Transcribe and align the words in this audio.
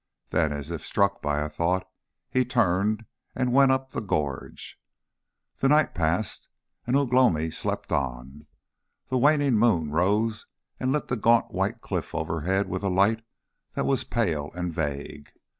Then, 0.29 0.51
as 0.51 0.71
if 0.71 0.83
struck 0.83 1.21
by 1.21 1.41
a 1.43 1.47
thought, 1.47 1.87
he 2.31 2.43
turned, 2.43 3.05
and 3.35 3.53
went 3.53 3.71
up 3.71 3.91
the 3.91 4.01
gorge.... 4.01 4.81
The 5.57 5.69
night 5.69 5.93
passed, 5.93 6.47
and 6.87 6.95
Ugh 6.95 7.13
lomi 7.13 7.51
slept 7.51 7.91
on. 7.91 8.47
The 9.09 9.19
waning 9.19 9.59
moon 9.59 9.91
rose 9.91 10.47
and 10.79 10.91
lit 10.91 11.07
the 11.07 11.17
gaunt 11.17 11.51
white 11.51 11.81
cliff 11.81 12.15
overhead 12.15 12.67
with 12.67 12.81
a 12.81 12.89
light 12.89 13.23
that 13.75 13.85
was 13.85 14.03
pale 14.03 14.49
and 14.55 14.73
vague. 14.73 15.29